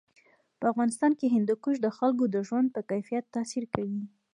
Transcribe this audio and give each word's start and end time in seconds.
په 0.59 0.65
افغانستان 0.71 1.11
کې 1.19 1.33
هندوکش 1.35 1.75
د 1.81 1.87
خلکو 1.97 2.23
د 2.35 2.37
ژوند 2.47 2.67
په 2.75 2.81
کیفیت 2.89 3.25
تاثیر 3.35 3.63
کوي. 3.73 4.03